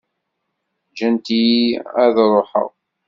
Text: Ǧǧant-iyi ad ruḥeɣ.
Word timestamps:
Ǧǧant-iyi 0.89 1.65
ad 2.03 2.15
ruḥeɣ. 2.33 2.69